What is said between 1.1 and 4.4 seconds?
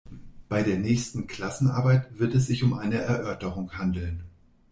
Klassenarbeit wird es sich um eine Erörterung handeln.